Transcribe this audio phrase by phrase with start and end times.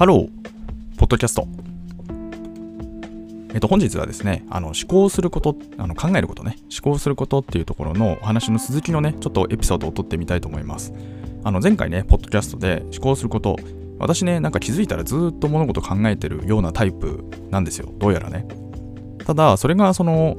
[0.00, 0.28] ハロー、
[0.96, 1.46] ポッドキャスト。
[3.52, 10.94] えっと、本日はですね、あの思考すること、あの考えることね、思考することっていうところのお話の続きのね、ちょっとエピソードを撮ってみたいと思います。
[11.44, 13.56] あの前回ね、ポッドキャストで思考すること、
[13.98, 18.48] 私ね、なんか気づいたらずっと物事考えてるようなタイプなんですよ、どうやらね。
[19.26, 20.38] ただ、それがその、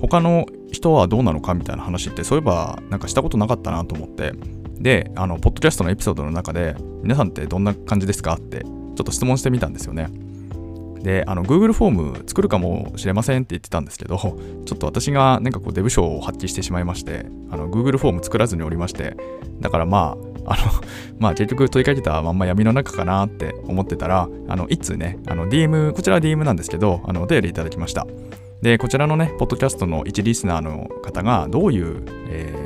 [0.00, 4.32] 他の人はどうなのかみたいな話って、そういえばなんかしたことなかったなと思って、
[4.78, 10.08] で、あの、ポッドキャストのエピソードの中で、皆さんってどんな感じですかってちょっと質問してみたんですよね。
[11.02, 14.36] で、あの、Google フォーム作るかもしれませんって言ってたんですけど、ちょ
[14.74, 19.16] っと私がなんかこうデブ賞を発揮してしまいまして、あの、Google フォーム作らずにおりまして、
[19.60, 20.16] だからま
[20.46, 20.72] あ、あの、
[21.18, 28.06] まあ結局問いかけたまんま闇の中かなって思ってたら、あの、いつね、あの、DM、こちらは DM なんですけど、あの、お便りいただきました。
[28.62, 32.61] で、こちらのね、ポッドキャストの一リスナーの方がどういう、え、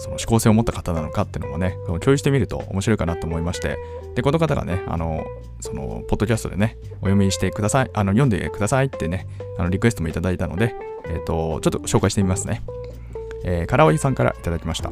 [0.00, 3.76] その思考性を持った方なのかっていうのもね、共有してみると面白いかなと思いまして、
[4.14, 5.26] で、この方がね、あの、
[5.60, 9.26] その、ポッドキャストでね、お読みしてください、あの、読んでくださいってね、
[9.58, 12.62] あの、リクエストもいただいたので、えっ、ー、と、ちょっと紹介してみますね。
[13.44, 14.90] えー、カラオイさんからいただきました。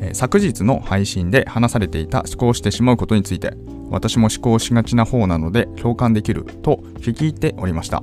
[0.00, 3.54] え、昨日の配信で話されていた思考してしまうことについて、
[3.90, 8.02] 私も思考しがちな方なので共感できると聞いておりました。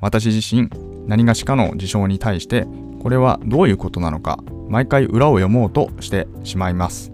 [0.00, 0.68] 私自身、
[1.06, 2.66] 何がしかの事象に対して、
[3.02, 4.38] これはどういうことなのか
[4.68, 7.12] 毎回裏を読もうとしてしまいます。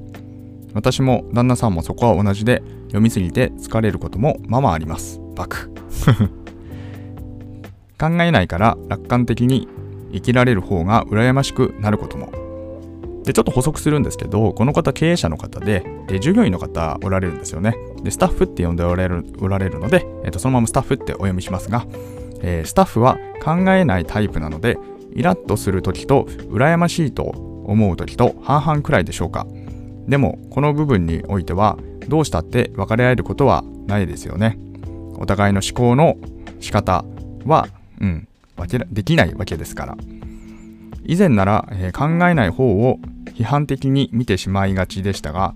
[0.75, 5.21] 私も旦那さんもそこは同じで読みすぎて疲れることもままあります。
[5.35, 5.73] バク。
[7.99, 9.69] 考えないから楽観的に
[10.13, 12.45] 生きられる方が羨ましくなることも。
[13.25, 17.75] で、ちょっと補足するんですけど、この方経営者の方で、で従業員の方おられるんですよね。
[18.03, 21.87] で、スタッフって呼んでおられるおられるので、えー、とそのままスタッフってお読みしますが、
[22.43, 24.79] えー、スタッフは考えないタイプなので、
[25.15, 29.47] イラッとするときと羨ましいと思うときと半々くらいでしょうか。
[30.09, 34.59] でも、この部分においては、どうしたって分かり合えることはないですよね。
[35.17, 36.17] お互いの思考の
[36.61, 37.05] 仕方
[37.47, 37.69] は、
[38.01, 38.29] うん、
[38.91, 39.97] できないわけですから。
[41.07, 42.99] 以前なら、え、考えない方を
[43.35, 45.55] 批判的に見てしまいがちでしたが、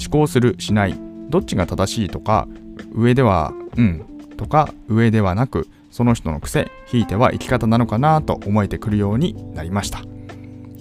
[0.00, 0.98] 思考する、しない、
[1.30, 2.48] どっちが正しいとか、
[2.92, 4.04] 上では、うん、
[4.36, 10.00] とか、上ではなく、その人の癖、ひいては生き方なのかなと思えてくるようになりました。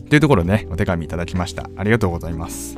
[0.09, 1.69] というところでね、お手紙いただきました。
[1.75, 2.78] ありがとうございます。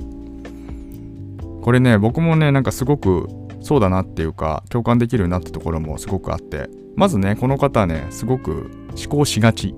[1.61, 3.29] これね、僕もね、なんかすごく
[3.61, 8.69] そうだなっていうか、共感できるなってところもすごくあって、まずね、この方はね、すごく
[9.01, 9.73] 思考しがち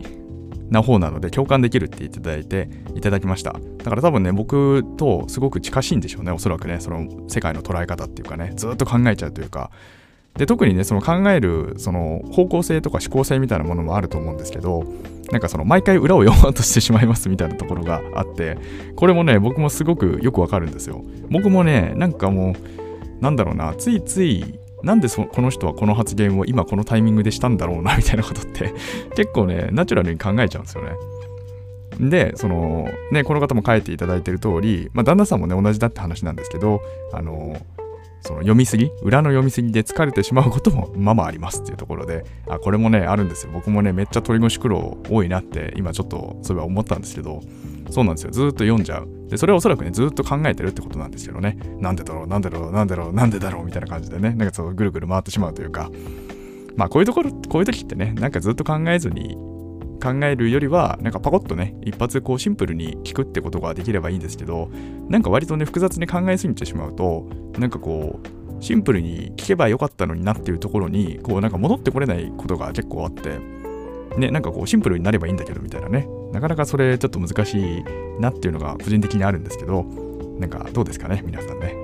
[0.71, 3.53] な方なので、共感できるって言っていただいて、いただきました。
[3.53, 9.69] だから多分ね、僕とすごく近しいんでしょうね、おそらくね、その世界の捉え方っていうかね、ずっと考えちゃうというか、
[10.37, 14.83] で特にねその考えるその方向性とか思考性みたいなものもあると思うんですけど
[15.31, 18.57] なんかその毎回裏を読もうとしてしまいますみたいなところがあって
[18.95, 21.03] これもね僕もすごくよくわかるんですよ。
[21.29, 28.73] 僕もねなんかもうなんだろうなついついなんでそこの人はこの発言を今このタイミングでしたんだろうなみたいなことって
[29.15, 30.91] 結構ねナチュラルに考えちゃうんですよね。
[31.99, 36.81] で、その、ね、この方も書いていただいてる通り、まあ、旦那さんもね、同じだって話なんですけど、
[37.11, 37.57] あの、
[38.21, 43.51] その読みすぎ、裏の読みすぎで疲れてしまうこともままありますっていうところで、あ、これもね、あるんですよ。
[43.53, 47.41] 僕もね、めっちゃ鳥越苦労多いなって、今ちょっとそういえば思ったんですけど、
[47.89, 48.31] そうなんですよ。
[48.31, 49.07] ずっと読んじゃう。
[49.29, 51.57] で、それはおそらくね、ずっと考えてるってことなんですけどね。
[51.79, 55.89] なんでだろう、なんでだろう、なんでだろう、なんでだろうみたいな感じでね、なんかそうぐるぐる回ってしまうというか、
[56.75, 59.37] まあこういうところ、こういう時ってね、なんかずっと考えずに
[60.01, 64.69] 考えるよりは、なんかパコッとね、一発こうシンプルに聞くってことができればいいんですけど、
[65.09, 67.27] なんか割とね、複雑に考えすぎてしまうと、
[67.57, 73.39] なんかこう、シンプルに聞けばよかったのになっていうところに、こうなんか戻ってこれないことが結構あって、
[74.17, 77.83] ね、なんかこうシンプルになればいいんだけどみたいなね、なかなかそれちょっと難しい
[78.19, 79.83] なっていうのが個人的にあるんですけど、
[80.39, 81.75] なんかどうですかね、皆さんね。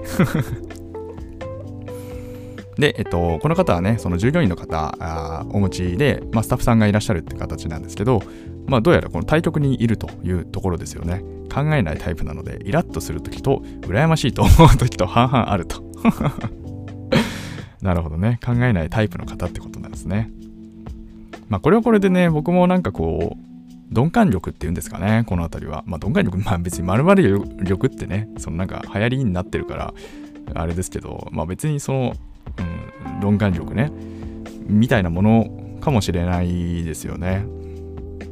[2.77, 8.21] で、えっと、この方はね、その従業員の方あお持ちで、まあ、スタッフさんがいらっしゃるって形なんですけど、
[8.67, 11.23] まあ、どうやらこの対局にいるというところですよね。
[11.53, 15.83] 考えないタイプなので、イラッとするときと、羨ましいと思うときと半々あると。
[17.81, 18.39] なるほどね。
[18.43, 20.31] 考えないタイプの方ってことなんですね。
[21.49, 23.53] まあ、これはこれでね、僕もなんかこう、
[23.93, 25.83] 鈍感力っていうんですかね、この辺りは。
[25.85, 27.15] まあ、鈍感力、まあ別に丸々
[27.63, 29.93] 力ってね、そのなんか流行りになってるから、
[30.55, 32.13] あれですけど、まあ別にその、
[32.57, 33.91] うん、鈍感力ね、
[34.67, 37.45] みたいなものかもしれないですよね。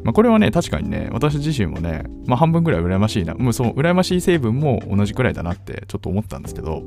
[0.03, 6.83] まあ、これはね、確かにね、私自身もね、まあ、半分ぐらい羨ましいな、もうその羨ましい成分も同じくらいだなってちょっと思ったんですけど、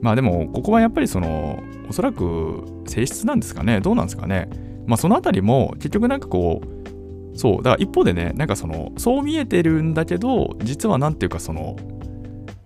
[0.00, 4.48] まあでも、ここはやっぱりその、おそらく性質なんですかね、どうなんですかね。
[4.86, 11.76] まあそのあたりも、結局なんかこう、そう、だから一方でね、なんかその、そう見えてるんだけど、実はなんていうかその、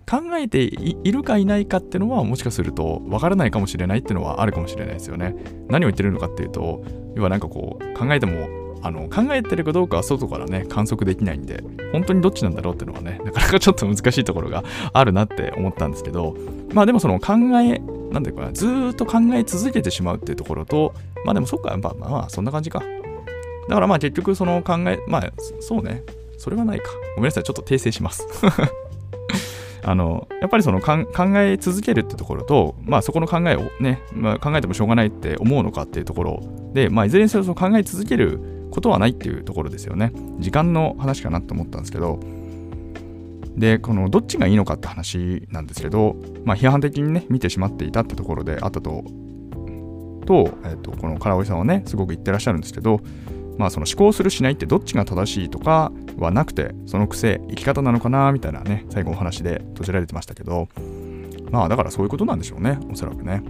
[0.09, 5.35] 考えているかいないかってのはもしかするとわからないかもしれないっていうのはあるかもしれないですよね。
[5.67, 6.83] 何を言ってるのかっていうと
[7.15, 8.47] 要はなんかこう考えても
[8.81, 11.63] あの考えてるかどうかは外からね観測できないんで
[11.93, 16.35] 本当にどっちなんだろうっていうのはねなかなかちょっと難しいところがあるなって思ったんですけど
[16.73, 17.79] まあでもその考え
[18.11, 22.83] なんていうかなずっと考え続けてしまうっていうところとまあでもそっかまあまあそんな感じか。
[23.69, 26.03] だからまあ結局その考えまあそうね。
[26.37, 26.91] それはないか。
[27.15, 27.43] ごめんなさい。
[27.43, 28.27] ちょっと訂正します。
[29.85, 31.05] あのやっぱりその考
[31.39, 38.39] え続けるってところと、まあ、そこの考えをね、まあ、考えてもしょうがないって思うのかっていうところで、まあ、いずれにせよその考え続ける
[38.71, 40.11] ことはないっていうところですよね。
[40.39, 42.19] 時間の話かなと思ったんですけど、
[43.55, 49.03] で、このどっちがいいのかって話なんですけど、まあ、批判的にね、見てしまっていたってところであったと、
[50.25, 53.01] と、えっ、と、この唐尾さんはね、すごく言ってらっしゃるんですけど、
[53.57, 60.67] まあ、その思考するしないってどっちが正しいとかはなくて、その癖、生き方なのかな、みたいなね、最後お話で閉じられてましたけど、
[61.51, 63.43] まあ、だからそういうことなんでしょうね、おそらくね。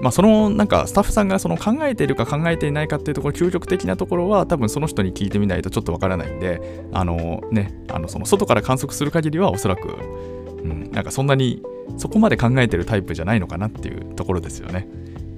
[0.00, 11.62] まあ、そのなんかスタッフさんがその考えているか考えていないかっていうところ究極的なところは多分その人に聞いてみないとちょっとわからないんであのねあのその外から観測する限りはおそらく、うん、なんかそんなに
[11.96, 14.86] そこまで考えてるタイプじゃないのかなっていうところですよね。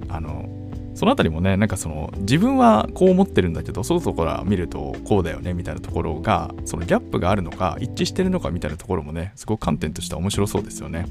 [0.09, 0.58] あの
[0.99, 11.05] そのあたりもね、なんかその自分はこう思ってるんだけど、外から見るとこうだよねみたいなところが、そのギャップがあるのか、一致してるのかみたいなところもね、すごく観点としては面白そうですよね。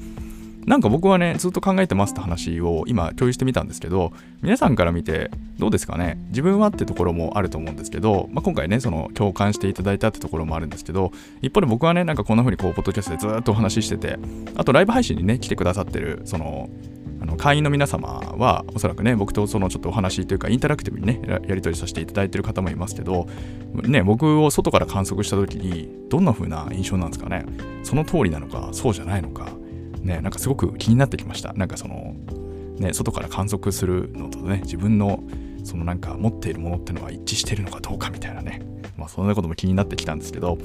[0.67, 4.13] なんか僕はね、ずっと考えてますって話を今共有してみたんですけど、
[4.43, 6.19] 皆さんから見てどうですかね？
[6.27, 14.19] 自分はってところもあると思うんですけど、まあ、今回ね、その共感していただいたってところもあるんですけど、一方で僕はね、なんかこんな風にこう、ポッドキャストでずっとお話ししてて、
[14.55, 16.69] あとライブ配信にね、来てくださってる、その、
[17.21, 23.27] あの会員の皆様はおそらくね僕とそのちょっとお話というかインタラクティブにねやり取りさせていただいてる方もいますけど
[23.73, 27.45] ね僕を外から観測した時にどんな風な印象なんですかね？
[27.83, 29.49] その通りなのかそうじゃないのか
[30.01, 31.51] ね、なんかすごく気になってきました。
[31.51, 32.15] なんかその、
[32.77, 35.21] ね、外から観測するのとね、自分の
[35.65, 38.61] そのなんか持っているものってのは一致してるのかどうかみたいなね、
[38.97, 40.57] まあそんなことも気になってきたんですけど、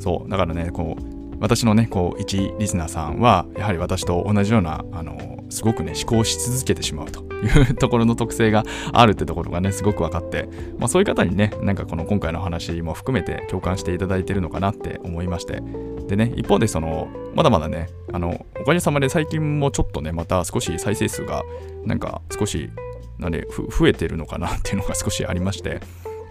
[0.00, 10.48] そう、だからね、こう、私のね、こう、一リスナーさんは、やはり私と同じような、あの、すごくね、思考し続けてしまうというところの特性があるってところがね、すごく分かって、
[10.78, 15.62] まあそういう方にね、なんかこの今回の話も含めて共感していただいてるのかなって思いまして、
[16.08, 21.42] でね、一方でその、まだまだね、あの、おかげさまで最近もちょっとね、また少し再生数が、
[21.84, 22.70] なんか少し、
[23.18, 25.80] なんで、増えてるのかなっていうのが少しありまして、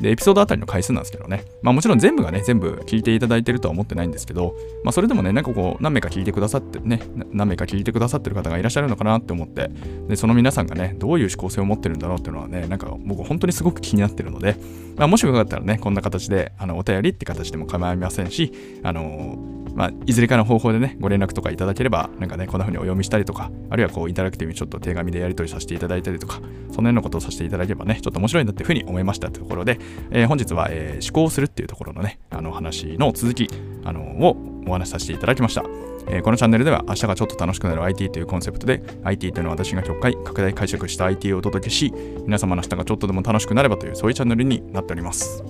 [0.03, 1.45] で、エピソードあたりの回数なんですけどね。
[1.61, 7.01] まあもちろん全部がね、全部聞いていただいてるとは思ってないんですけど、まあそれでもね、なんかこう、何名か聞いてくださってね、
[7.31, 9.71] 何名か聞いてくださってる方がいらっしゃるのかなって思って、
[10.09, 14.57] で、その皆さんがね、どういう思考性を持ってるんだろうっていうのはね、なんか僕本当にすごく気になってるので、
[14.95, 18.51] まあもしよかったらね、こんな形で、あの、お便りって形でも構いませんし、
[18.83, 19.37] あの
[19.75, 26.41] まあ、いずれかの方法でね、ご連絡とかいただければ、なんかね、こんな風にお読みしたりとか、あるいはこう、インタラクティブにちょっと手紙でやり取りさせていただいたりとか、
[26.71, 29.79] そのようなことをさせていただければね、ちょっと面白いんだっていう風に思いましたというところで、
[30.11, 33.49] えー、本日は、えー、思考するっていうところのね、あの話の続き、
[33.83, 35.63] あのをお話しさせていただきました。
[36.07, 41.93] えー、このチャンネルでは明日がちょっと楽しくなる IT というコンセプトで IT というのは私が曲解、拡大解釈した IT をお届けし
[42.25, 45.43] 皆様の明日がちょっとでも楽しくなればというそういうチャンネルになっております。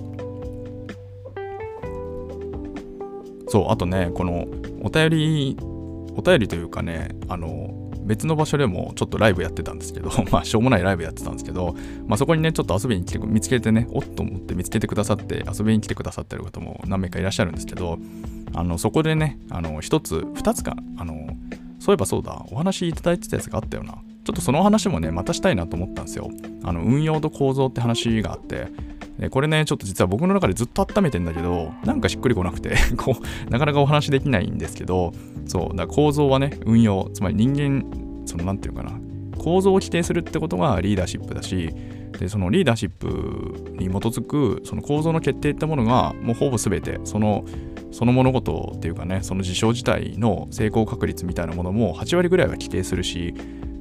[3.48, 4.46] そう、あとね、この
[4.82, 11.74] お便り、お便りというかね、あの、別の場所でもちょっとライブやってたんですけど、 まあ、しょうもないライブやってたんですけど、
[12.06, 17.98] まあ、そこにね、ちょっと遊びに来て、見つけてね、おっと思って見つけてくださって、遊びに来てくださってる方も何名かいらっしゃるんですけど、
[18.54, 21.14] あの、そこでね、あの、一つ、二つか、あの、
[21.80, 23.94] そういえばそうだ、お話いただいてたやつがあったよな。
[24.24, 26.30] ちょっとその話もね、またしたいなと思ったんですよ。
[26.62, 28.68] あの、運用と構造って話があって、
[29.18, 35.12] でこれね、ちょっと実は僕の中でずっと温めてんだけど、なんかしっくりこなくて こう、なかなかお話できないんですけど、
[35.46, 37.84] そう、だ構造はね、運用、つまり人間、
[38.24, 38.92] その、なんていうかな、
[39.38, 41.74] 構造を規定するってことがリーダーシップだし、
[42.18, 47.44] で、そのリーダーシップに基づく、その構造の決定ってものが、もうほぼ全て、その、
[47.90, 53.34] その物事っていうかね、その事象自体の成功確率みたいなものも8割ぐらいは規定するし、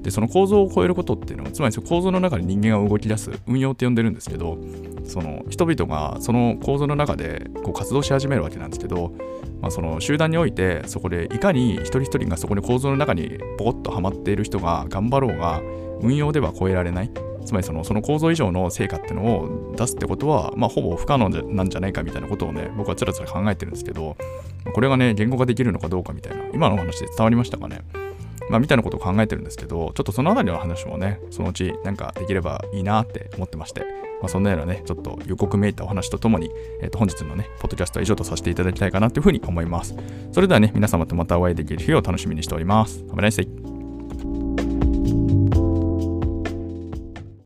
[0.03, 4.57] でその構造を超えることっていうのはつまり構造の中で人間が動き出す運用って呼んでるんですけど
[5.05, 9.13] その人々がその構造の中でこう活動し始めるわけなんですけど、
[9.61, 15.61] まあ、その集団においてそこでいかに一人一人がそこに構造の中にポコッとはまっている人が頑張ろうが
[16.01, 17.32] 運用では超えられない。
[17.43, 24.15] つまりそのその構造以上の成果っていうのを出すってことは、まあ、ほぼ不可能なんじゃないかみたいなことをね僕はつらつら考えてるんですけど
[24.73, 27.81] これがね言語化できるのかどうかみたいな今の話で伝わりましたかね？
[28.49, 33.81] まあ、みたいなことを考えてるんですけど、ちょっとそのあたりの話もね、そのうちなんかできればいいなって思ってまして、
[34.21, 36.49] まあ、そんなようなね、ちょっと予告めいたお話とともに、
[36.81, 39.95] えっ、ー、と、本日のね、ポッドキャストは以上とさせていただきたいかなというふうに思います。
[40.31, 43.03] それではね、皆様とまたお会いできる日を楽しみにしております。
[43.05, 43.72] Have a nice day.